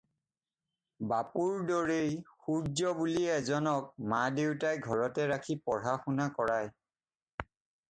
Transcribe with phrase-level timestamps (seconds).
[1.09, 2.09] বাপুৰ দৰেই
[2.45, 6.75] সূৰ্য্য বুলি এজনক মা দেউতাই ঘৰতে ৰাখি পঢ়াশুনা কৰাই।